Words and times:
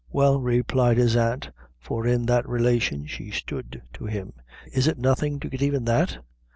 "Well," 0.09 0.41
replied 0.41 0.97
his 0.97 1.15
aunt, 1.15 1.51
for 1.79 2.07
in 2.07 2.25
that 2.25 2.49
relation 2.49 3.05
she 3.05 3.29
stood 3.29 3.83
to 3.93 4.07
him, 4.07 4.33
"is 4.73 4.87
it 4.87 4.97
nothing 4.97 5.39
to 5.41 5.47
get 5.47 5.61
even 5.61 5.85
that? 5.85 6.17